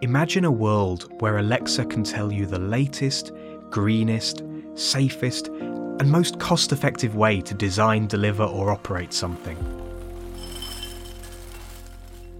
[0.00, 3.32] Imagine a world where Alexa can tell you the latest,
[3.68, 4.44] greenest,
[4.76, 9.56] safest, and most cost effective way to design, deliver, or operate something.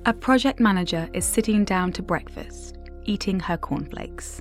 [0.06, 4.40] A project manager is sitting down to breakfast, eating her cornflakes.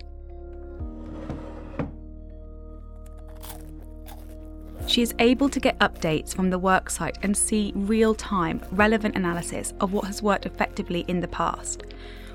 [4.85, 9.73] She is able to get updates from the worksite and see real time, relevant analysis
[9.79, 11.81] of what has worked effectively in the past.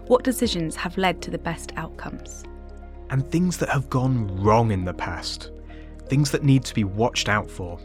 [0.06, 2.44] What decisions have led to the best outcomes?
[3.10, 5.50] And things that have gone wrong in the past.
[6.06, 7.78] Things that need to be watched out for.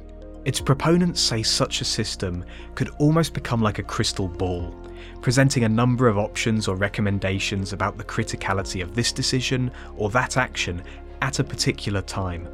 [0.44, 4.74] Its proponents say such a system could almost become like a crystal ball,
[5.22, 10.38] presenting a number of options or recommendations about the criticality of this decision or that
[10.38, 10.82] action
[11.22, 12.48] at a particular time.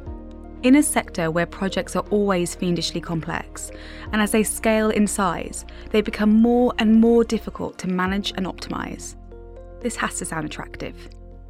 [0.62, 3.70] In a sector where projects are always fiendishly complex,
[4.12, 8.46] and as they scale in size, they become more and more difficult to manage and
[8.46, 9.14] optimise.
[9.84, 10.96] This has to sound attractive.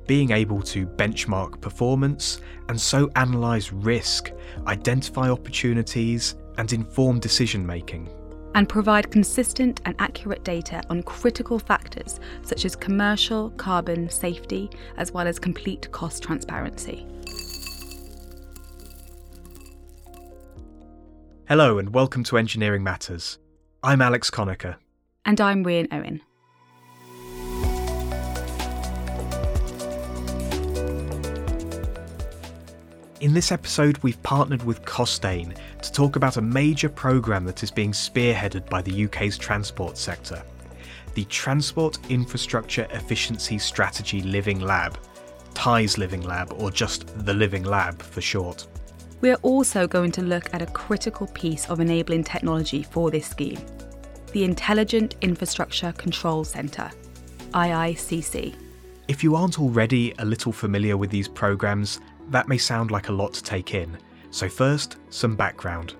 [0.08, 4.32] Being able to benchmark performance and so analyse risk,
[4.66, 8.08] identify opportunities, and inform decision making.
[8.56, 15.12] And provide consistent and accurate data on critical factors such as commercial, carbon, safety, as
[15.12, 17.06] well as complete cost transparency.
[21.46, 23.38] Hello, and welcome to Engineering Matters.
[23.84, 24.74] I'm Alex Conacher.
[25.24, 26.20] And I'm Rhian Owen.
[33.24, 37.70] In this episode, we've partnered with Costain to talk about a major programme that is
[37.70, 40.44] being spearheaded by the UK's transport sector
[41.14, 44.98] the Transport Infrastructure Efficiency Strategy Living Lab,
[45.54, 48.66] TIES Living Lab, or just the Living Lab for short.
[49.22, 53.26] We are also going to look at a critical piece of enabling technology for this
[53.26, 53.64] scheme
[54.32, 56.90] the Intelligent Infrastructure Control Centre,
[57.52, 58.54] IICC.
[59.08, 63.12] If you aren't already a little familiar with these programs, that may sound like a
[63.12, 63.96] lot to take in.
[64.30, 65.94] So, first, some background.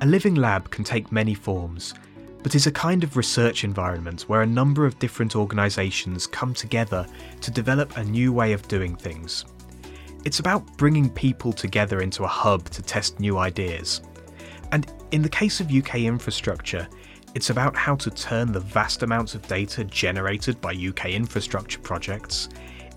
[0.00, 1.94] A living lab can take many forms,
[2.42, 7.06] but is a kind of research environment where a number of different organisations come together
[7.40, 9.44] to develop a new way of doing things
[10.24, 14.02] it's about bringing people together into a hub to test new ideas.
[14.72, 16.86] And in the case of UK infrastructure,
[17.34, 22.48] it's about how to turn the vast amounts of data generated by UK infrastructure projects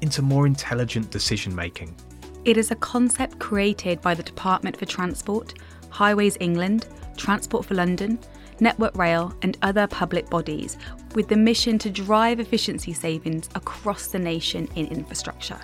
[0.01, 1.95] into more intelligent decision making.
[2.43, 5.53] It is a concept created by the Department for Transport,
[5.91, 8.17] Highways England, Transport for London,
[8.59, 10.75] Network Rail, and other public bodies
[11.13, 15.59] with the mission to drive efficiency savings across the nation in infrastructure.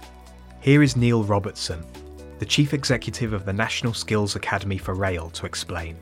[0.61, 1.83] Here is Neil Robertson,
[2.37, 5.97] the Chief Executive of the National Skills Academy for Rail, to explain.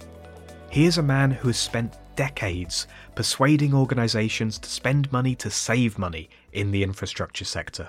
[0.69, 5.97] He is a man who has spent decades persuading organisations to spend money to save
[5.97, 7.87] money in the infrastructure sector.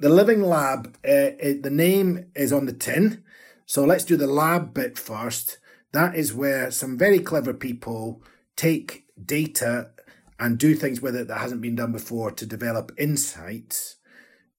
[0.00, 3.22] The Living Lab, uh, it, the name is on the tin.
[3.66, 5.58] So let's do the lab bit first.
[5.92, 8.22] That is where some very clever people
[8.56, 9.90] take data
[10.38, 13.96] and do things with it that hasn't been done before to develop insights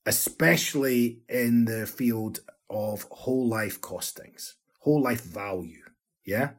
[0.06, 5.84] especially in the field of whole life costings, whole life value.
[6.26, 6.52] Yeah.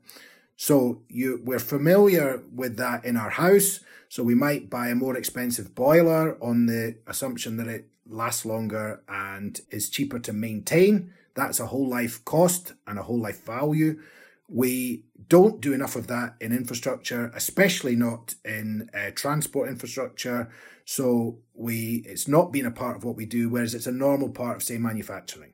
[0.57, 3.81] So you we're familiar with that in our house.
[4.09, 9.03] So we might buy a more expensive boiler on the assumption that it lasts longer
[9.09, 11.13] and is cheaper to maintain.
[11.35, 14.01] That's a whole life cost and a whole life value.
[14.49, 20.51] We don't do enough of that in infrastructure, especially not in uh, transport infrastructure.
[20.85, 24.29] So we it's not been a part of what we do, whereas it's a normal
[24.29, 25.53] part of say manufacturing.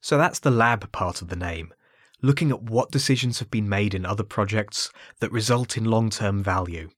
[0.00, 1.74] So that's the lab part of the name,
[2.22, 6.88] looking at what decisions have been made in other projects that result in long-term value.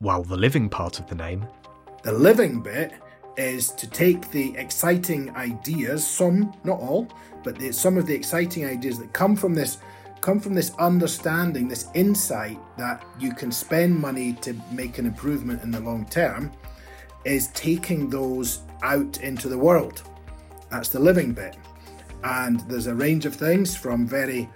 [0.00, 1.46] While the living part of the name,
[2.02, 2.92] the living bit
[3.36, 7.08] is to take the exciting ideas, some, not all,
[7.42, 9.78] but the, some of the exciting ideas that come from this
[10.20, 15.62] come from this understanding, this insight that you can spend money to make an improvement
[15.62, 16.50] in the long term,
[17.26, 20.02] is taking those out into the world.
[20.70, 21.58] That's the living bit.
[22.22, 24.48] And there's a range of things from very,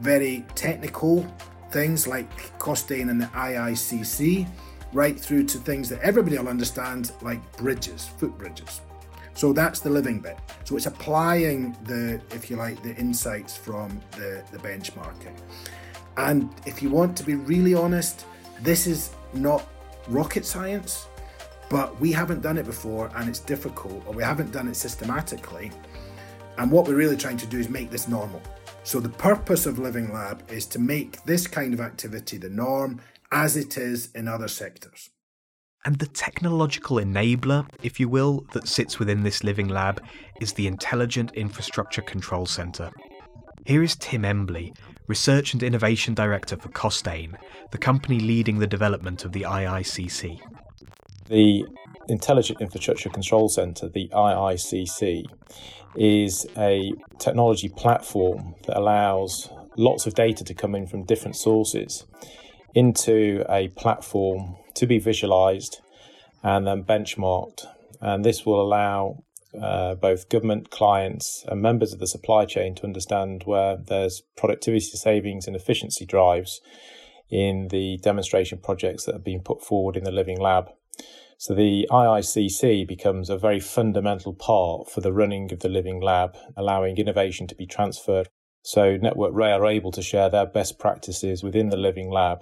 [0.00, 1.26] very technical
[1.70, 4.46] things like Costain and the IICC,
[4.92, 8.80] right through to things that everybody will understand, like bridges, footbridges.
[9.34, 10.38] So that's the living bit.
[10.64, 15.36] So it's applying the, if you like, the insights from the, the benchmarking.
[16.16, 18.26] And if you want to be really honest,
[18.60, 19.66] this is not
[20.08, 21.06] rocket science.
[21.70, 25.70] But we haven't done it before and it's difficult, or we haven't done it systematically.
[26.58, 28.42] And what we're really trying to do is make this normal.
[28.82, 33.00] So, the purpose of Living Lab is to make this kind of activity the norm
[33.32, 35.10] as it is in other sectors.
[35.84, 40.02] And the technological enabler, if you will, that sits within this living lab
[40.40, 42.90] is the Intelligent Infrastructure Control Centre.
[43.64, 44.74] Here is Tim Embley,
[45.06, 47.34] Research and Innovation Director for Costain,
[47.70, 50.38] the company leading the development of the IICC.
[51.28, 51.64] The
[52.08, 55.24] Intelligent Infrastructure Control Centre, the IICC,
[55.96, 59.48] is a technology platform that allows
[59.78, 62.04] lots of data to come in from different sources
[62.74, 65.80] into a platform to be visualized
[66.42, 67.66] and then benchmarked.
[68.00, 69.24] And this will allow
[69.60, 74.80] uh, both government clients and members of the supply chain to understand where there's productivity
[74.80, 76.60] savings and efficiency drives
[77.30, 80.70] in the demonstration projects that have been put forward in the Living Lab.
[81.38, 86.36] So the IICC becomes a very fundamental part for the running of the Living Lab,
[86.56, 88.28] allowing innovation to be transferred.
[88.62, 92.40] So Network Rail are able to share their best practices within the Living Lab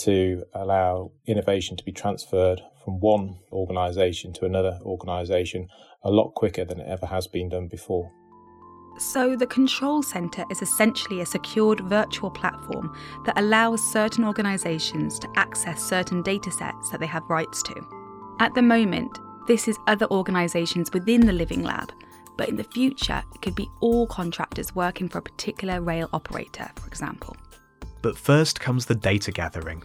[0.00, 5.68] to allow innovation to be transferred from one organisation to another organisation
[6.02, 8.10] a lot quicker than it ever has been done before.
[8.98, 12.94] So, the Control Centre is essentially a secured virtual platform
[13.24, 17.74] that allows certain organisations to access certain datasets that they have rights to.
[18.38, 21.90] At the moment, this is other organisations within the Living Lab,
[22.36, 26.70] but in the future, it could be all contractors working for a particular rail operator,
[26.76, 27.36] for example.
[28.02, 29.82] But first comes the data gathering.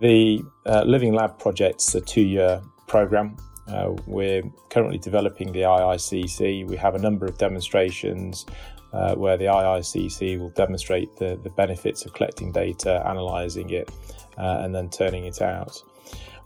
[0.00, 3.36] The uh, Living Lab project's a two year programme.
[3.66, 6.66] Uh, we're currently developing the IICC.
[6.66, 8.46] We have a number of demonstrations
[8.92, 13.90] uh, where the IICC will demonstrate the, the benefits of collecting data, analysing it,
[14.38, 15.82] uh, and then turning it out.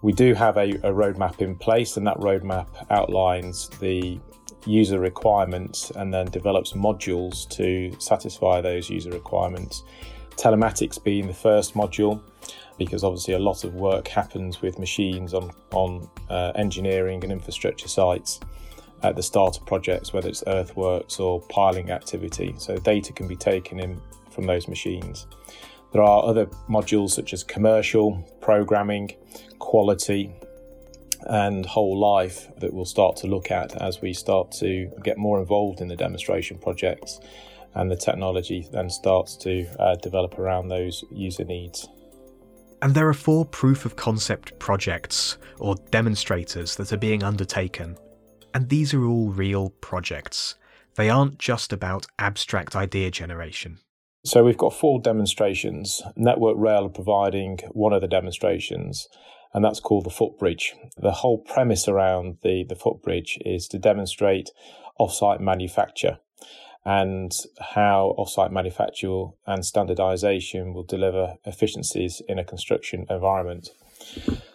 [0.01, 4.19] We do have a, a roadmap in place, and that roadmap outlines the
[4.67, 9.83] user requirements and then develops modules to satisfy those user requirements.
[10.37, 12.21] Telematics being the first module,
[12.79, 17.89] because obviously a lot of work happens with machines on, on uh, engineering and infrastructure
[17.89, 18.41] sites
[19.03, 22.55] at the start of projects, whether it's earthworks or piling activity.
[22.59, 24.01] So data can be taken in
[24.31, 25.27] from those machines.
[25.93, 29.15] There are other modules such as commercial, programming,
[29.59, 30.33] quality,
[31.27, 35.39] and whole life that we'll start to look at as we start to get more
[35.41, 37.21] involved in the demonstration projects
[37.75, 41.89] and the technology then starts to uh, develop around those user needs.
[42.83, 47.97] And there are four proof of concept projects, or demonstrators, that are being undertaken.
[48.55, 50.57] And these are all real projects.
[50.97, 53.79] They aren't just about abstract idea generation.
[54.25, 56.03] So we've got four demonstrations.
[56.17, 59.09] Network Rail are providing one of the demonstrations,
[59.55, 60.75] and that's called the footbridge.
[60.97, 64.51] The whole premise around the, the footbridge is to demonstrate
[64.99, 66.19] offsite manufacture
[66.85, 73.71] and how offsite manufacture and standardization will deliver efficiencies in a construction environment.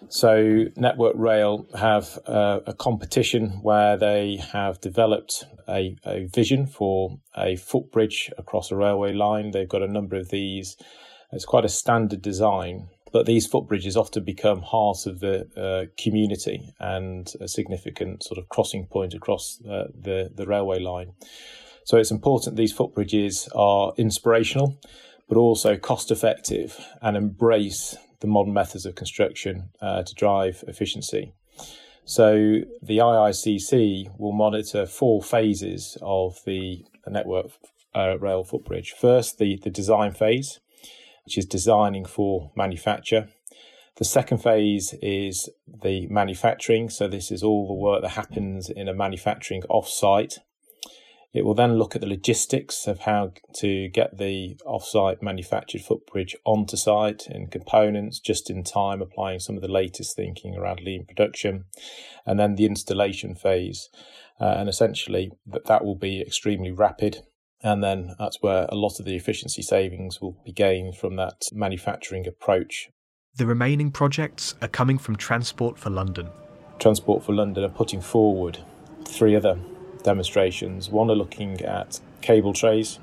[0.09, 7.19] So, Network Rail have uh, a competition where they have developed a, a vision for
[7.35, 9.51] a footbridge across a railway line.
[9.51, 10.75] They've got a number of these.
[11.31, 16.73] It's quite a standard design, but these footbridges often become heart of the uh, community
[16.79, 21.13] and a significant sort of crossing point across uh, the, the railway line.
[21.85, 24.77] So it's important these footbridges are inspirational,
[25.29, 31.33] but also cost effective and embrace the modern methods of construction uh, to drive efficiency.
[32.03, 37.51] So the IICC will monitor four phases of the, network
[37.95, 38.91] uh, rail footbridge.
[38.91, 40.59] First, the, the design phase,
[41.27, 43.27] which is designing for manufacture.
[43.97, 46.89] The second phase is the manufacturing.
[46.89, 50.37] So this is all the work that happens in a manufacturing off-site
[51.33, 56.35] it will then look at the logistics of how to get the offsite manufactured footbridge
[56.45, 61.05] onto site in components just in time, applying some of the latest thinking around lean
[61.05, 61.65] production,
[62.25, 63.89] and then the installation phase.
[64.39, 67.23] Uh, and essentially, that, that will be extremely rapid.
[67.63, 71.41] And then that's where a lot of the efficiency savings will be gained from that
[71.51, 72.89] manufacturing approach.
[73.35, 76.29] The remaining projects are coming from Transport for London.
[76.79, 78.59] Transport for London are putting forward
[79.05, 79.59] three other
[80.03, 80.89] demonstrations.
[80.89, 82.99] One are looking at cable trays.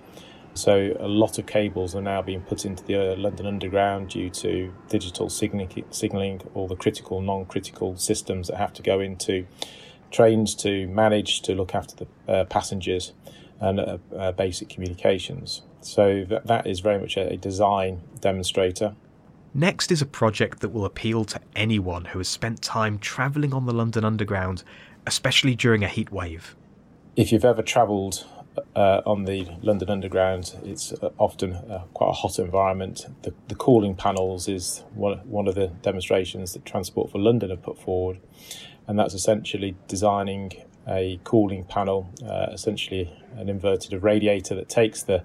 [0.55, 4.31] So a lot of cables are now being put into the uh, London Underground due
[4.31, 9.47] to digital signalling, all the critical, non-critical systems that have to go into
[10.13, 13.13] trains to manage to look after the uh, passengers
[13.65, 15.63] and uh, uh, basic communications.
[15.81, 18.95] So that, that is very much a, a design demonstrator.
[19.53, 23.67] Next is a project that will appeal to anyone who has spent time travelling on
[23.67, 24.65] the London Underground,
[25.07, 26.57] especially during a heat wave
[27.17, 28.27] if you've ever travelled
[28.77, 33.07] uh, on the London Underground, it's uh, often uh, quite a hot environment.
[33.23, 37.63] The, the cooling panels is one, one of the demonstrations that Transport for London have
[37.63, 38.21] put forward,
[38.87, 40.53] and that's essentially designing
[40.89, 45.23] a cooling panel, uh, essentially an inverted radiator that takes the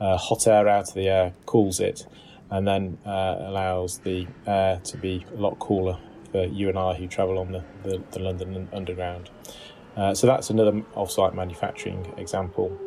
[0.00, 2.06] uh, hot air out of the air, cools it,
[2.50, 5.98] and then uh, allows the air to be a lot cooler
[6.30, 9.30] for you and I who travel on the, the, the London Underground.
[9.96, 12.78] Uh, so that's another off-site manufacturing example.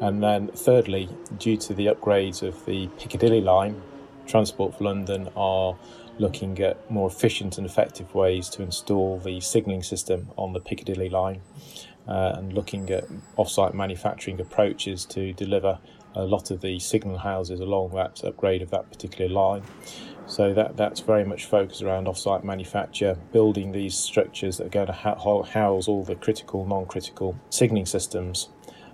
[0.00, 1.08] And then thirdly,
[1.38, 3.80] due to the upgrades of the Piccadilly line,
[4.26, 5.76] Transport for London are
[6.18, 11.08] looking at more efficient and effective ways to install the signalling system on the Piccadilly
[11.08, 11.40] line
[12.06, 13.04] uh, and looking at
[13.36, 15.78] off-site manufacturing approaches to deliver
[16.14, 19.62] a lot of the signal houses along that upgrade of that particular line.
[20.26, 24.86] So that that's very much focused around off-site manufacture, building these structures that are going
[24.86, 28.48] to house all the critical, non-critical signalling systems,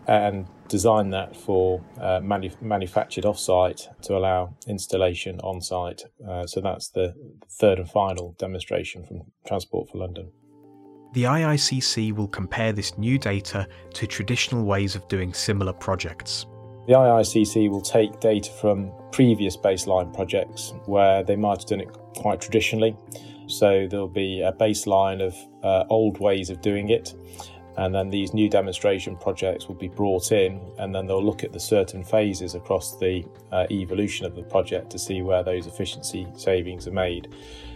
[0.08, 6.02] and design that for uh, manu- manufactured off-site to allow installation on-site.
[6.26, 7.14] Uh, so that's the
[7.58, 10.30] third and final demonstration from Transport for London.
[11.12, 16.46] The IICC will compare this new data to traditional ways of doing similar projects.
[16.86, 21.92] The IICC will take data from previous baseline projects where they might have done it
[22.16, 22.96] quite traditionally.
[23.48, 25.34] So there'll be a baseline of
[25.64, 27.12] uh, old ways of doing it,
[27.76, 31.52] and then these new demonstration projects will be brought in, and then they'll look at
[31.52, 36.26] the certain phases across the uh, evolution of the project to see where those efficiency
[36.34, 37.28] savings are made.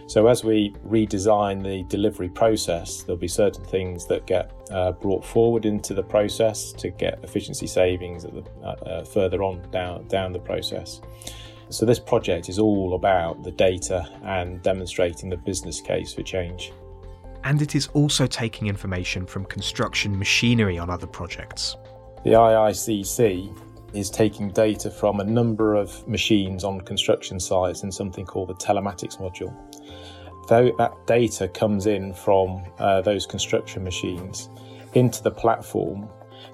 [0.07, 5.25] So, as we redesign the delivery process, there'll be certain things that get uh, brought
[5.25, 10.31] forward into the process to get efficiency savings the, uh, uh, further on down, down
[10.31, 11.01] the process.
[11.69, 16.71] So, this project is all about the data and demonstrating the business case for change.
[17.45, 21.77] And it is also taking information from construction machinery on other projects.
[22.25, 28.25] The IICC is taking data from a number of machines on construction sites in something
[28.25, 29.55] called the telematics module
[30.47, 34.49] that data comes in from uh, those construction machines
[34.93, 36.07] into the platform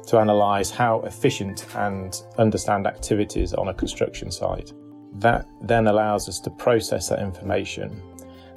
[0.07, 4.74] to analyse how efficient and understand activities on a construction site.
[5.13, 8.01] That then allows us to process that information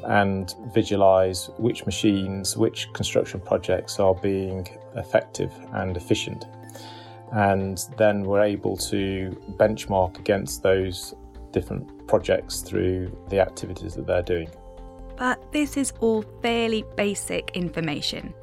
[0.06, 6.44] and visualise which machines, which construction projects are being effective and efficient.
[7.32, 11.14] And then we're able to benchmark against those
[11.52, 14.50] different projects through the activities that they're doing.
[15.16, 18.34] But this is all fairly basic information.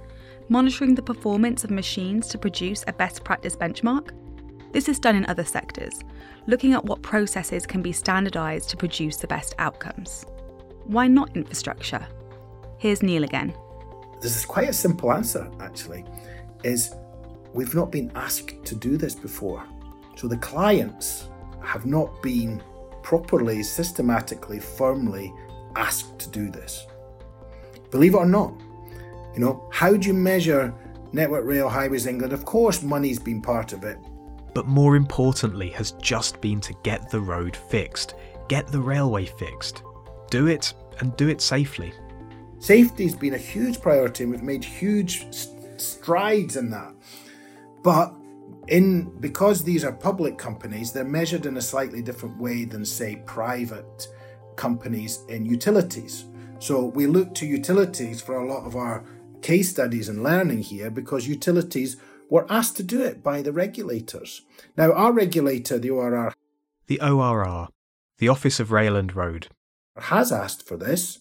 [0.50, 4.12] Monitoring the performance of machines to produce a best practice benchmark?
[4.72, 6.02] This is done in other sectors,
[6.48, 10.26] looking at what processes can be standardised to produce the best outcomes.
[10.86, 12.06] Why not infrastructure?
[12.78, 13.54] Here's Neil again.
[14.22, 16.06] This is quite a simple answer, actually,
[16.64, 16.94] is
[17.54, 19.64] we've not been asked to do this before.
[20.16, 21.28] So the clients
[21.64, 22.62] have not been
[23.04, 25.34] properly, systematically, firmly
[25.76, 26.86] asked to do this.
[27.90, 28.54] Believe it or not,
[29.34, 30.74] you know, how do you measure
[31.14, 32.34] Network Rail Highways England?
[32.34, 33.98] Of course, money's been part of it.
[34.54, 38.16] But more importantly, has just been to get the road fixed,
[38.50, 39.84] get the railway fixed.
[40.32, 41.94] Do it and do it safely.
[42.60, 45.26] Safety's been a huge priority and we've made huge
[45.78, 46.94] strides in that.
[47.84, 48.14] But
[48.68, 53.18] in because these are public companies, they're measured in a slightly different way than say
[53.26, 54.08] private
[54.56, 56.26] companies in utilities.
[56.60, 59.04] So we look to utilities for a lot of our
[59.42, 61.98] case studies and learning here because utilities
[62.30, 64.44] were asked to do it by the regulators.
[64.78, 66.34] Now, our regulator, the ORR,
[66.88, 67.68] the ORR,
[68.20, 69.48] the Office of Rail and Road,
[69.98, 71.20] has asked for this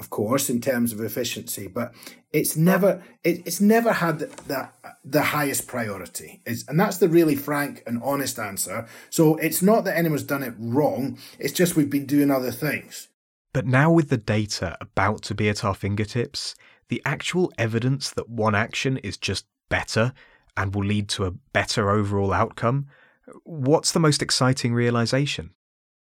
[0.00, 1.92] of course, in terms of efficiency, but
[2.32, 4.68] it's never it, it's never had the, the,
[5.04, 6.40] the highest priority.
[6.46, 8.88] Is and that's the really frank and honest answer.
[9.10, 11.18] So it's not that anyone's done it wrong.
[11.38, 13.08] It's just we've been doing other things.
[13.52, 16.54] But now with the data about to be at our fingertips,
[16.88, 20.12] the actual evidence that one action is just better
[20.56, 22.86] and will lead to a better overall outcome,
[23.44, 25.50] what's the most exciting realization?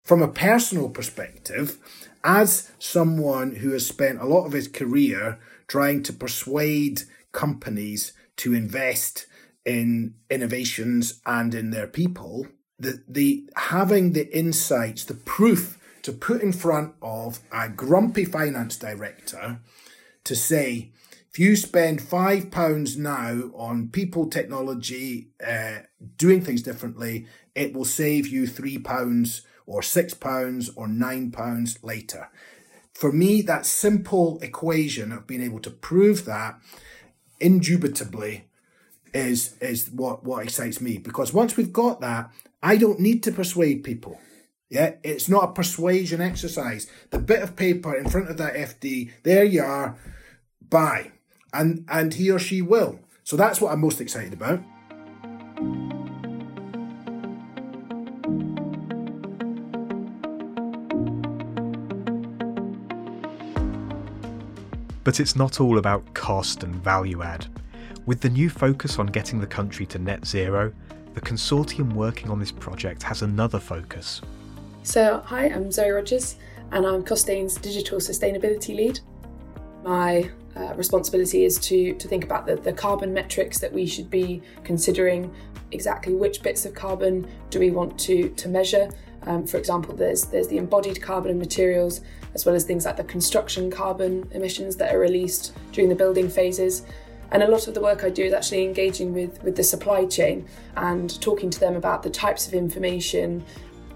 [0.04, 1.78] From a personal perspective,
[2.22, 8.52] as someone who has spent a lot of his career trying to persuade companies to
[8.52, 9.26] invest
[9.64, 12.46] in innovations and in their people,
[12.78, 18.76] the, the having the insights, the proof to put in front of a grumpy finance
[18.76, 19.60] director
[20.24, 20.92] to say,
[21.30, 25.78] if you spend five pounds now on people, technology, uh,
[26.18, 31.78] doing things differently, it will save you three pounds or six pounds or nine pounds
[31.82, 32.28] later.
[32.92, 36.58] For me, that simple equation of being able to prove that
[37.40, 38.48] indubitably
[39.12, 42.30] is is what what excites me because once we've got that,
[42.62, 44.20] I don't need to persuade people.
[44.70, 46.88] Yeah, it's not a persuasion exercise.
[47.10, 49.96] The bit of paper in front of that FD, there you are,
[50.68, 51.12] buy,
[51.52, 53.00] and and he or she will.
[53.22, 54.62] So that's what I'm most excited about.
[65.04, 67.46] But it's not all about cost and value add.
[68.06, 70.72] With the new focus on getting the country to net zero,
[71.12, 74.22] the consortium working on this project has another focus.
[74.82, 76.36] So, hi, I'm Zoe Rogers,
[76.72, 79.00] and I'm Costain's digital sustainability lead.
[79.82, 84.10] My uh, responsibility is to, to think about the, the carbon metrics that we should
[84.10, 85.32] be considering,
[85.70, 88.88] exactly which bits of carbon do we want to, to measure.
[89.22, 92.00] Um, for example, there's, there's the embodied carbon in materials,
[92.34, 96.28] as well as things like the construction carbon emissions that are released during the building
[96.28, 96.82] phases.
[97.30, 100.06] And a lot of the work I do is actually engaging with, with the supply
[100.06, 103.44] chain and talking to them about the types of information,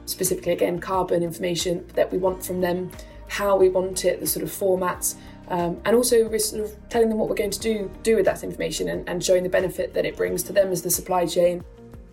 [0.07, 2.91] specifically again carbon information that we want from them,
[3.29, 5.17] how we want it, the sort of formats,
[5.51, 8.27] um, and also we're sort of telling them what we're going to do do with
[8.27, 11.27] that information and, and showing the benefit that it brings to them as the supply
[11.27, 11.65] chain.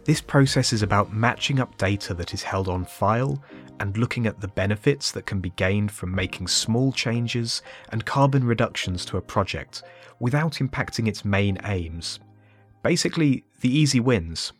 [0.05, 3.41] This process is about matching up data that is held on file
[3.79, 8.43] and looking at the benefits that can be gained from making small changes and carbon
[8.45, 9.83] reductions to a project
[10.19, 12.19] without impacting its main aims.
[12.83, 14.53] Basically, the easy wins.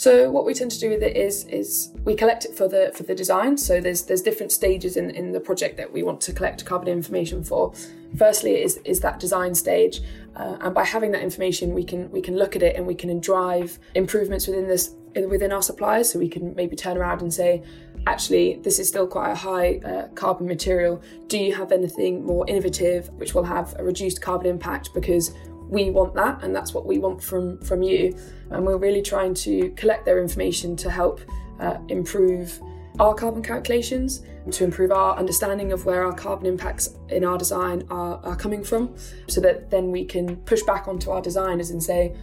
[0.00, 2.90] So what we tend to do with it is is we collect it for the
[2.94, 3.58] for the design.
[3.58, 6.88] So there's there's different stages in, in the project that we want to collect carbon
[6.88, 7.74] information for.
[8.16, 10.00] Firstly, is is that design stage,
[10.36, 12.94] uh, and by having that information, we can we can look at it and we
[12.94, 16.10] can drive improvements within this within our suppliers.
[16.10, 17.62] So we can maybe turn around and say,
[18.06, 21.02] actually, this is still quite a high uh, carbon material.
[21.28, 25.32] Do you have anything more innovative which will have a reduced carbon impact because
[25.68, 28.16] we want that and that's what we want from from you
[28.50, 31.20] and we're really trying to collect their information to help
[31.60, 32.60] uh, improve
[32.98, 37.84] our carbon calculations to improve our understanding of where our carbon impacts in our design
[37.88, 38.94] are, are coming from
[39.28, 42.16] so that then we can push back onto our designers and say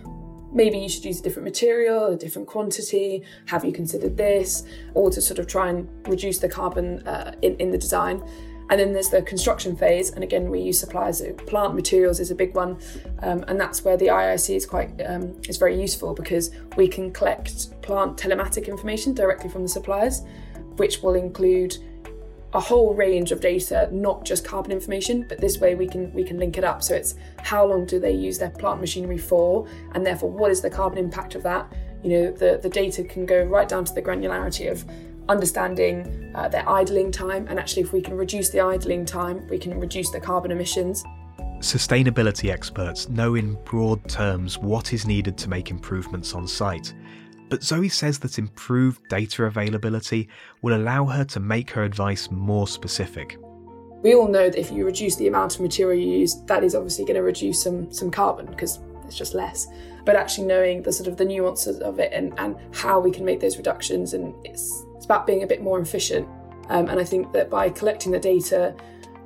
[0.52, 5.10] maybe you should use a different material, a different quantity, have you considered this, or
[5.10, 8.24] to sort of try and reduce the carbon uh, in, in the design.
[8.70, 11.22] And then there's the construction phase, and again we use suppliers.
[11.46, 12.78] Plant materials is a big one,
[13.20, 17.14] um, and that's where the IIC is quite um, is very useful because we can
[17.14, 20.24] collect plant telematic information directly from the suppliers,
[20.76, 21.78] which will include
[22.54, 26.24] a whole range of data, not just carbon information, but this way we can we
[26.24, 26.82] can link it up.
[26.82, 30.62] So it's how long do they use their plant machinery for, and therefore what is
[30.62, 31.72] the carbon impact of that.
[32.04, 34.86] You know, the, the data can go right down to the granularity of
[35.28, 39.58] understanding uh, their idling time, and actually, if we can reduce the idling time, we
[39.58, 41.04] can reduce the carbon emissions.
[41.60, 46.94] Sustainability experts know in broad terms what is needed to make improvements on site,
[47.50, 50.30] but Zoe says that improved data availability
[50.62, 53.38] will allow her to make her advice more specific.
[54.04, 56.76] We all know that if you reduce the amount of material you use, that is
[56.76, 59.68] obviously going to reduce some some carbon because it's just less.
[60.06, 63.26] But actually knowing the sort of the nuances of it and, and how we can
[63.26, 66.28] make those reductions and it's it's about being a bit more efficient.
[66.70, 68.76] Um, and I think that by collecting the data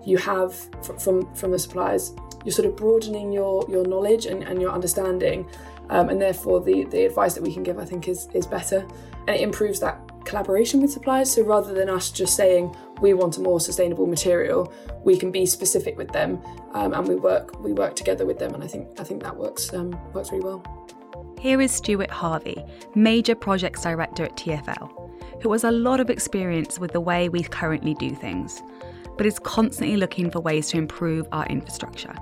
[0.05, 0.55] you have
[0.99, 2.13] from from the suppliers,
[2.45, 5.47] you're sort of broadening your your knowledge and, and your understanding.
[5.91, 8.87] Um, and therefore the, the advice that we can give I think is is better
[9.27, 13.37] and it improves that collaboration with suppliers so rather than us just saying we want
[13.37, 14.71] a more sustainable material
[15.03, 16.41] we can be specific with them
[16.73, 19.35] um, and we work we work together with them and I think I think that
[19.35, 20.63] works um, works really well.
[21.37, 22.63] Here is Stuart Harvey,
[22.95, 25.01] Major Projects Director at TfL
[25.41, 28.61] who has a lot of experience with the way we currently do things,
[29.17, 32.13] but is constantly looking for ways to improve our infrastructure.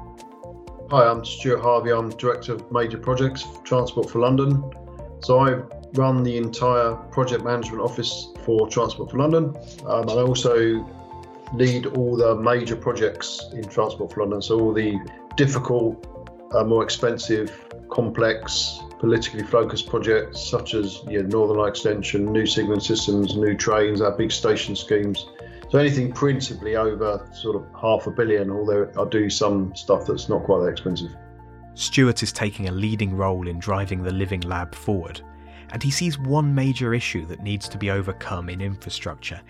[0.92, 1.92] Hi, I'm Stuart Harvey.
[1.92, 4.64] I'm Director of Major Projects for Transport for London.
[5.20, 5.62] So I
[5.94, 9.56] run the entire project management office for Transport for London.
[9.86, 10.84] Um, I also
[11.54, 14.42] lead all the major projects in Transport for London.
[14.42, 14.98] So all the
[15.38, 16.08] difficult,
[16.56, 23.36] uh, more expensive, complex politically focused projects such as Northern Line Extension, new signalling systems,
[23.36, 25.28] new trains, our big station schemes.
[25.70, 30.28] So anything principally over sort of half a billion, although I do some stuff that's
[30.28, 31.16] not quite that expensive.
[31.76, 35.22] Stuart is taking a leading role in driving the Living Lab forward,
[35.70, 39.42] and he sees one major issue that needs to be overcome in infrastructure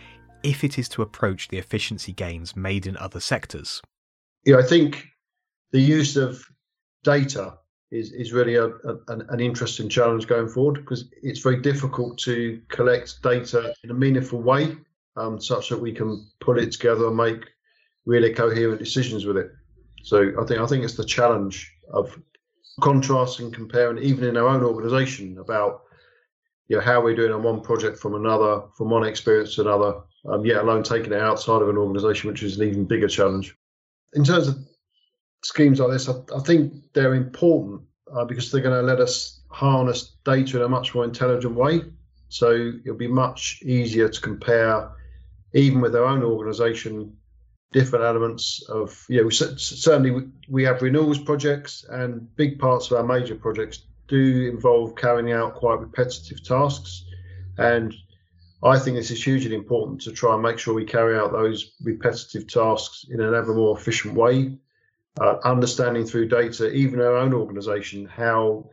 [0.43, 3.82] if it is to approach the efficiency gains made in other sectors.
[4.45, 5.05] Yeah, I think
[5.71, 6.43] the use of
[7.03, 7.58] data
[7.91, 12.62] is is really a, a, an interesting challenge going forward because it's very difficult to
[12.67, 14.75] collect data in a meaningful way,
[15.19, 17.45] um, such that we can pull it together and make
[18.05, 19.51] really coherent decisions with it.
[20.03, 22.17] So I think I think it's the challenge of
[22.82, 25.82] contrasting, comparing, even in our own organisation, about
[26.67, 30.01] you know how we're doing on one project from another, from one experience to another,
[30.27, 33.55] um, yet alone taking it outside of an organisation, which is an even bigger challenge.
[34.13, 34.58] In terms of
[35.43, 37.82] schemes like this, I, I think they're important
[38.13, 41.82] uh, because they're going to let us harness data in a much more intelligent way.
[42.29, 44.91] So it'll be much easier to compare,
[45.53, 47.15] even with our own organisation,
[47.71, 53.03] different elements of you know certainly we have renewals projects and big parts of our
[53.03, 57.05] major projects do involve carrying out quite repetitive tasks.
[57.57, 57.93] And
[58.63, 61.73] I think this is hugely important to try and make sure we carry out those
[61.81, 64.57] repetitive tasks in an ever more efficient way,
[65.21, 68.69] uh, understanding through data, even our own organisation, how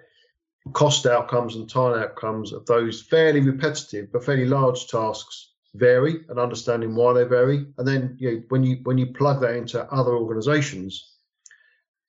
[0.73, 6.39] cost outcomes and time outcomes of those fairly repetitive but fairly large tasks vary and
[6.39, 7.67] understanding why they vary.
[7.79, 11.17] And then you know, when you when you plug that into other organisations,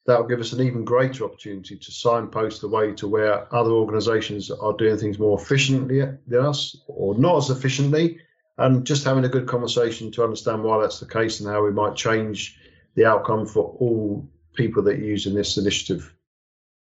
[0.05, 3.71] that will give us an even greater opportunity to signpost the way to where other
[3.71, 8.19] organisations are doing things more efficiently than us or not as efficiently,
[8.57, 11.71] and just having a good conversation to understand why that's the case and how we
[11.71, 12.57] might change
[12.95, 16.13] the outcome for all people that use in this initiative.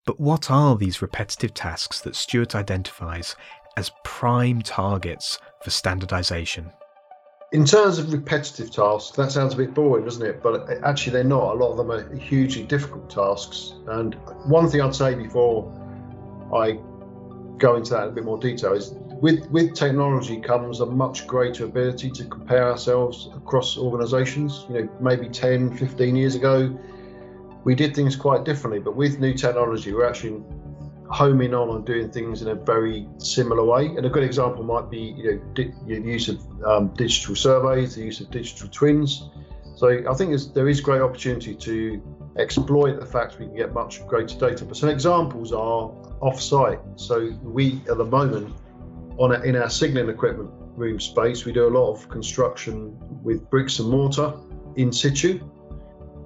[0.05, 3.35] But what are these repetitive tasks that Stuart identifies
[3.77, 6.71] as prime targets for standardization?
[7.51, 10.41] In terms of repetitive tasks, that sounds a bit boring, doesn't it?
[10.41, 11.55] But actually, they're not.
[11.55, 13.73] A lot of them are hugely difficult tasks.
[13.87, 15.69] And one thing I'd say before
[16.53, 16.79] I
[17.57, 21.27] go into that in a bit more detail is with, with technology comes a much
[21.27, 24.65] greater ability to compare ourselves across organizations.
[24.69, 26.75] You know, maybe 10, 15 years ago,
[27.63, 28.79] we did things quite differently.
[28.79, 30.41] But with new technology, we're actually
[31.11, 33.87] homing on and doing things in a very similar way.
[33.87, 37.95] And a good example might be you know di- the use of um, digital surveys,
[37.95, 39.29] the use of digital twins.
[39.75, 42.01] So I think there is great opportunity to
[42.37, 44.65] exploit the fact we can get much greater data.
[44.65, 46.79] But some examples are off-site.
[46.95, 48.55] So we at the moment
[49.17, 53.49] on a, in our signalling equipment room space, we do a lot of construction with
[53.49, 54.33] bricks and mortar
[54.75, 55.39] in situ.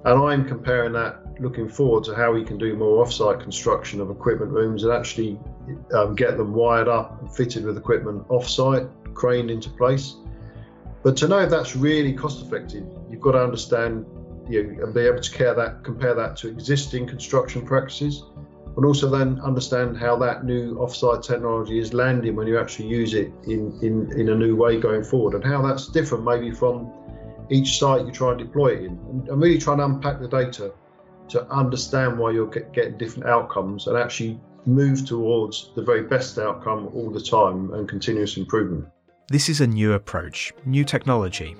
[0.06, 4.08] And I'm comparing that looking forward to how we can do more off-site construction of
[4.08, 5.36] equipment rooms and actually
[5.92, 10.14] um, get them wired up and fitted with equipment off-site, craned into place.
[11.02, 14.06] But to know if that's really cost effective, you've got to understand
[14.48, 18.22] you know, and be able to that, compare that to existing construction practices,
[18.76, 23.12] and also then understand how that new off-site technology is landing when you actually use
[23.12, 26.92] it in, in, in a new way going forward, and how that's different maybe from
[27.50, 30.72] each site you try and deploy it in, and, really try and unpack the data
[31.28, 36.38] to understand why you're get, getting different outcomes and actually move towards the very best
[36.38, 38.86] outcome all the time and continuous improvement.
[39.28, 41.56] This is a new approach, new technology,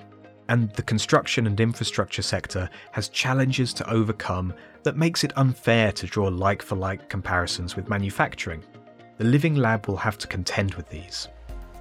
[0.49, 6.05] and the construction and infrastructure sector has challenges to overcome that makes it unfair to
[6.05, 8.63] draw like for like comparisons with manufacturing.
[9.17, 11.27] The Living Lab will have to contend with these.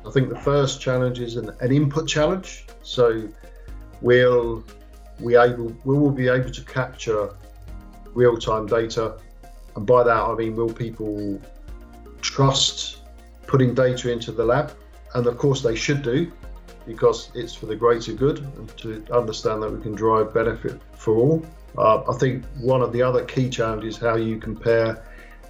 [0.04, 2.66] I think the first challenge is an, an input challenge.
[2.82, 3.28] So
[4.00, 4.64] we'll
[5.20, 7.34] we able we will be able to capture
[8.14, 9.18] real time data.
[9.74, 11.40] And by that, I mean, will people
[12.20, 12.98] trust
[13.46, 14.72] putting data into the lab?
[15.14, 16.32] And of course, they should do
[16.86, 21.14] because it's for the greater good and to understand that we can drive benefit for
[21.16, 21.46] all.
[21.76, 25.04] Uh, I think one of the other key challenges how you compare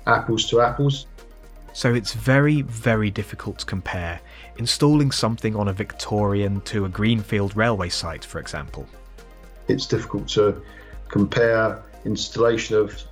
[0.06, 1.06] apples to apples.
[1.72, 4.20] So it's very, very difficult to compare
[4.58, 8.86] installing something on a Victorian to a Greenfield railway site, for example.
[9.68, 10.62] It's difficult to
[11.08, 13.02] compare installation of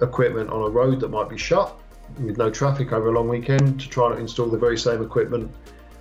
[0.00, 1.76] equipment on a road that might be shut
[2.20, 5.50] with no traffic over a long weekend to try and install the very same equipment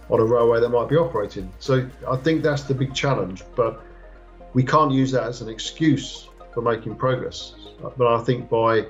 [0.09, 1.51] on a railway that might be operating.
[1.59, 3.83] So I think that's the big challenge, but
[4.53, 7.53] we can't use that as an excuse for making progress.
[7.97, 8.85] But I think by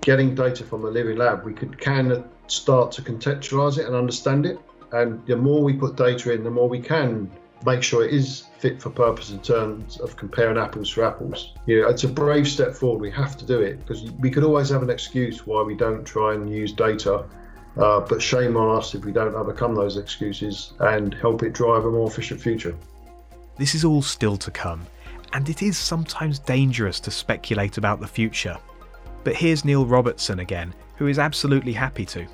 [0.00, 4.46] getting data from the Living Lab, we could can start to contextualize it and understand
[4.46, 4.58] it.
[4.94, 7.28] And the more we put data in, the more we can
[7.66, 11.52] make sure it is fit for purpose in terms of comparing apples to apples.
[11.66, 13.00] You know, it's a brave step forward.
[13.00, 16.04] We have to do it because we could always have an excuse why we don't
[16.04, 17.24] try and use data.
[17.76, 21.84] Uh, but shame on us if we don't overcome those excuses and help it drive
[21.84, 22.76] a more efficient future.
[23.56, 24.86] This is all still to come,
[25.32, 28.56] and it is sometimes dangerous to speculate about the future.
[29.24, 32.28] But here's Neil Robertson again, who is absolutely happy to.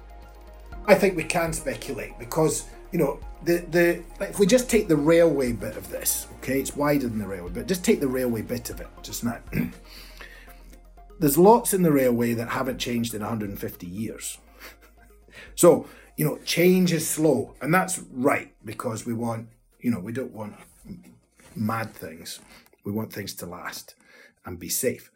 [0.87, 4.97] I think we can speculate because you know, the the if we just take the
[4.97, 8.43] railway bit of this, okay, it's wider than the railway, but just take the railway
[8.43, 9.39] bit of it just now.
[11.21, 14.39] There's lots in the railway that haven't changed in 150 years.
[15.55, 19.49] so, you know, change is slow, and that's right because we want,
[19.81, 20.55] you know, we don't want
[21.55, 22.41] mad things.
[22.85, 23.95] We want things to last
[24.47, 25.11] and be safe.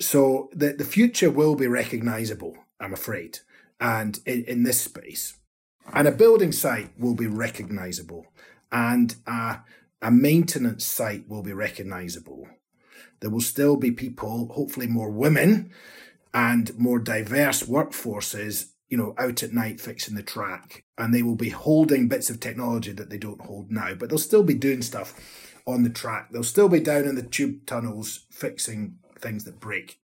[0.00, 3.40] So the, the future will be recognizable, I'm afraid,
[3.80, 5.34] and in, in this space.
[5.92, 8.26] And a building site will be recognizable,
[8.70, 9.60] and a,
[10.02, 12.46] a maintenance site will be recognizable.
[13.20, 15.72] There will still be people, hopefully more women
[16.32, 20.84] and more diverse workforces, you know, out at night fixing the track.
[20.96, 24.18] And they will be holding bits of technology that they don't hold now, but they'll
[24.18, 25.14] still be doing stuff
[25.66, 26.30] on the track.
[26.32, 29.99] They'll still be down in the tube tunnels fixing things that break.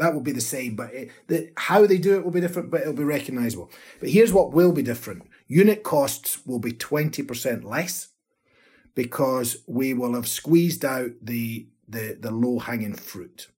[0.00, 2.70] That will be the same, but it, the, how they do it will be different,
[2.70, 3.70] but it'll be recognizable.
[4.00, 8.08] But here's what will be different unit costs will be 20% less
[8.94, 13.48] because we will have squeezed out the, the, the low hanging fruit.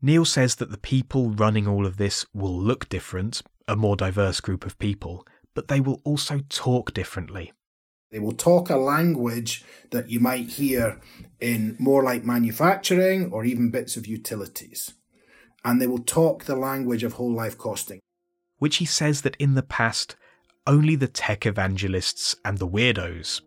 [0.00, 4.40] Neil says that the people running all of this will look different, a more diverse
[4.40, 7.52] group of people, but they will also talk differently.
[8.10, 10.98] They will talk a language that you might hear
[11.40, 14.94] in more like manufacturing or even bits of utilities.
[15.64, 18.00] And they will talk the language of whole life costing.
[18.58, 20.16] Which he says that in the past,
[20.66, 23.40] only the tech evangelists and the weirdos,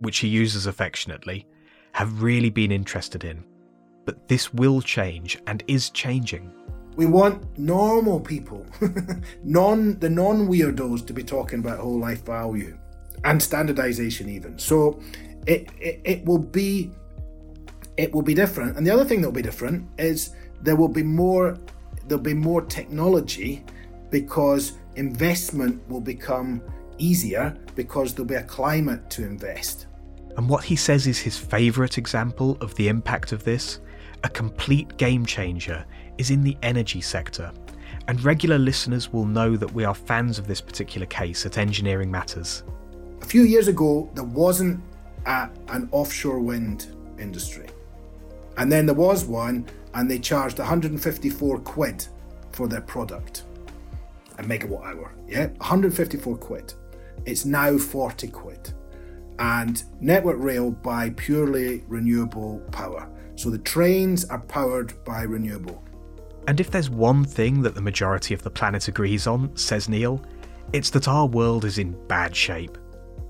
[0.00, 1.46] which he uses affectionately,
[1.92, 3.44] have really been interested in.
[4.04, 6.52] But this will change and is changing.
[6.96, 8.66] We want normal people,
[9.44, 12.78] non the non weirdos, to be talking about whole life value
[13.24, 14.58] and standardization even.
[14.58, 15.00] So
[15.46, 16.92] it, it it will be
[17.96, 18.76] it will be different.
[18.76, 21.58] And the other thing that will be different is there will be more
[22.06, 23.64] there'll be more technology
[24.10, 26.62] because investment will become
[26.98, 29.86] easier because there'll be a climate to invest.
[30.36, 33.80] And what he says is his favourite example of the impact of this,
[34.24, 35.84] a complete game changer,
[36.18, 37.52] is in the energy sector.
[38.08, 42.10] And regular listeners will know that we are fans of this particular case at Engineering
[42.10, 42.64] Matters.
[43.22, 44.82] A few years ago, there wasn't
[45.26, 47.66] a, an offshore wind industry.
[48.56, 52.06] And then there was one, and they charged 154 quid
[52.52, 53.44] for their product,
[54.38, 55.14] a megawatt hour.
[55.26, 56.74] Yeah, 154 quid.
[57.24, 58.72] It's now 40 quid.
[59.38, 63.08] And Network Rail buy purely renewable power.
[63.36, 65.82] So the trains are powered by renewable.
[66.46, 70.22] And if there's one thing that the majority of the planet agrees on, says Neil,
[70.72, 72.76] it's that our world is in bad shape.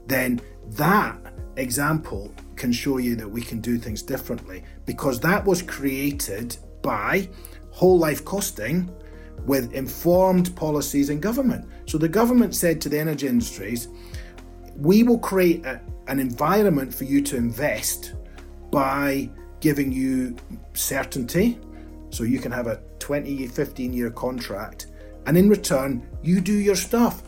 [0.06, 1.18] Then that
[1.56, 7.26] example can show you that we can do things differently because that was created by
[7.70, 8.94] whole life costing
[9.46, 11.66] with informed policies in government.
[11.86, 13.88] So the government said to the energy industries,
[14.76, 18.12] we will create a, an environment for you to invest
[18.70, 20.36] by giving you
[20.74, 21.58] certainty.
[22.10, 24.88] So you can have a 20, 15 year contract.
[25.24, 27.22] And in return, you do your stuff.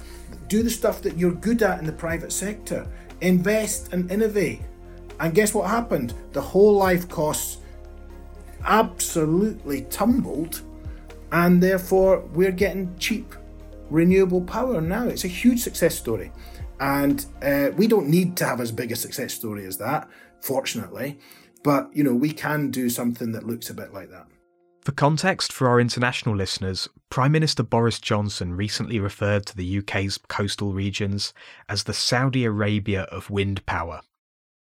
[0.48, 2.86] Do the stuff that you're good at in the private sector.
[3.22, 4.60] Invest and innovate.
[5.22, 6.12] And guess what happened?
[6.32, 7.58] The whole life costs
[8.64, 10.62] absolutely tumbled
[11.32, 13.34] and therefore we're getting cheap
[13.90, 15.06] renewable power now.
[15.06, 16.30] It's a huge success story,
[16.80, 20.08] and uh, we don't need to have as big a success story as that,
[20.40, 21.18] fortunately.
[21.64, 24.26] But you know, we can do something that looks a bit like that.
[24.82, 30.18] For context for our international listeners, Prime Minister Boris Johnson recently referred to the UK's
[30.28, 31.32] coastal regions
[31.68, 34.00] as the Saudi Arabia of wind power.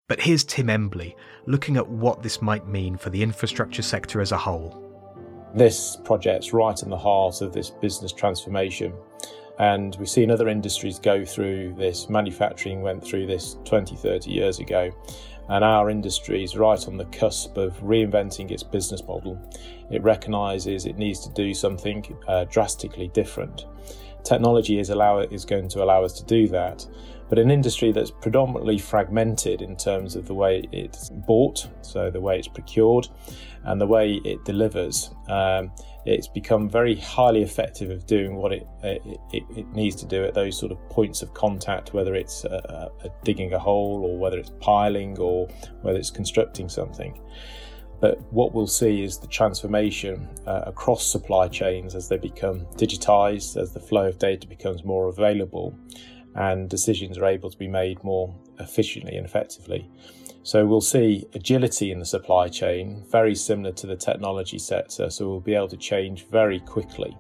[0.08, 4.32] But here's Tim Embley looking at what this might mean for the infrastructure sector as
[4.32, 4.82] a whole.
[5.54, 8.94] This project's right in the heart of this business transformation.
[9.58, 12.08] And we've seen other industries go through this.
[12.08, 14.90] Manufacturing went through this 20, 30 years ago.
[15.50, 19.38] And our industry is right on the cusp of reinventing its business model.
[19.90, 23.66] It recognises it needs to do something uh, drastically different.
[24.24, 26.86] Technology is, allow, is going to allow us to do that
[27.28, 32.20] but an industry that's predominantly fragmented in terms of the way it's bought, so the
[32.20, 33.08] way it's procured,
[33.64, 35.10] and the way it delivers.
[35.28, 35.70] Um,
[36.06, 40.32] it's become very highly effective of doing what it, it, it, needs to do at
[40.32, 42.46] those sort of points of contact, whether it's
[43.24, 45.48] digging a hole or whether it's piling or
[45.82, 47.20] whether it's constructing something.
[48.00, 53.60] But what we'll see is the transformation uh, across supply chains as they become digitized,
[53.60, 55.76] as the flow of data becomes more available,
[56.38, 59.90] and decisions are able to be made more efficiently and effectively.
[60.44, 65.11] So we'll see agility in the supply chain, very similar to the technology sector.
[65.11, 67.16] So we'll be able to change very quickly.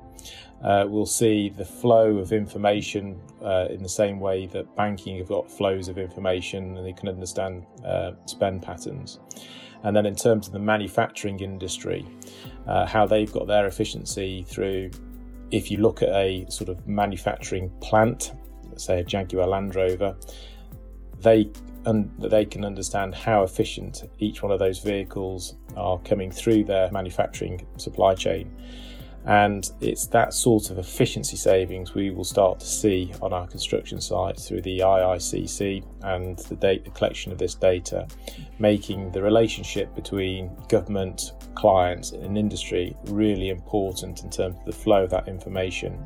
[0.62, 5.28] Uh, we'll see the flow of information uh, in the same way that banking have
[5.28, 9.18] got flows of information and they can understand uh, spend patterns.
[9.82, 12.06] And then in terms of the manufacturing industry,
[12.68, 14.90] uh, how they've got their efficiency through,
[15.50, 18.32] if you look at a sort of manufacturing plant
[18.80, 20.16] say a Jaguar Land Rover,
[21.20, 21.50] they
[21.84, 26.90] and they can understand how efficient each one of those vehicles are coming through their
[26.90, 28.54] manufacturing supply chain.
[29.24, 34.00] And it's that sort of efficiency savings we will start to see on our construction
[34.00, 38.06] sites through the IICC and the data collection of this data,
[38.58, 45.04] making the relationship between government, clients, and industry really important in terms of the flow
[45.04, 46.04] of that information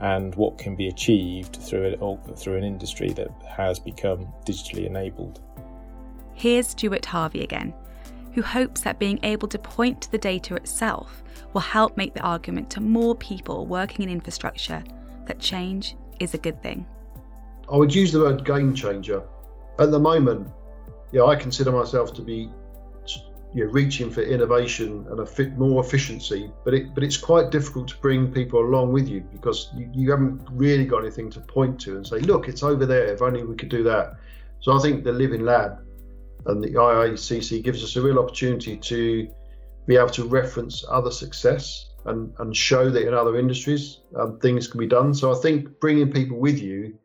[0.00, 5.40] and what can be achieved through it through an industry that has become digitally enabled.
[6.34, 7.74] Here's Stuart Harvey again,
[8.32, 12.20] who hopes that being able to point to the data itself will help make the
[12.20, 14.84] argument to more people working in infrastructure
[15.26, 16.86] that change is a good thing.
[17.70, 19.22] I would use the word game changer.
[19.78, 20.48] At the moment,
[21.12, 22.50] yeah, I consider myself to be
[23.54, 27.50] you know, reaching for innovation and a fit more efficiency, but it but it's quite
[27.50, 31.40] difficult to bring people along with you because you, you haven't really got anything to
[31.40, 33.06] point to and say, look, it's over there.
[33.06, 34.16] If only we could do that.
[34.60, 35.80] So I think the Living Lab
[36.46, 39.28] and the IICC gives us a real opportunity to
[39.86, 44.68] be able to reference other success and, and show that in other industries um, things
[44.68, 45.14] can be done.
[45.14, 46.98] So I think bringing people with you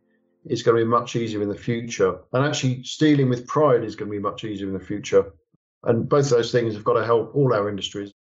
[0.45, 2.19] is going to be much easier in the future.
[2.34, 5.32] And actually, stealing with pride is going to be much easier in the future.
[5.84, 8.12] And both of those things have got to help all our industries.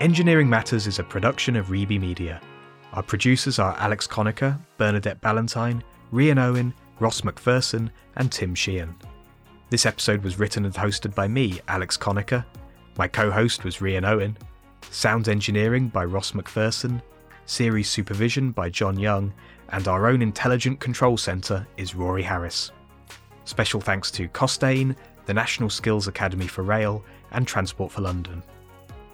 [0.00, 2.40] Engineering Matters is a production of Reby Media.
[2.94, 8.96] Our producers are Alex Conacher, Bernadette Ballantyne, Rian Owen, Ross McPherson, and Tim Sheehan.
[9.68, 12.44] This episode was written and hosted by me, Alex Conacher.
[12.96, 14.38] My co host was Rian Owen.
[14.90, 17.02] Sound engineering by Ross McPherson.
[17.46, 19.32] Series supervision by John Young.
[19.70, 22.72] And our own intelligent control centre is Rory Harris.
[23.44, 28.42] Special thanks to Costain, the National Skills Academy for Rail, and Transport for London.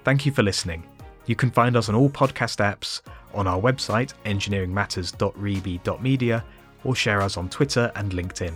[0.04, 0.86] Thank you for listening.
[1.26, 3.02] You can find us on all podcast apps,
[3.34, 6.44] on our website engineeringmatters.reby.media,
[6.84, 8.54] or share us on Twitter and LinkedIn.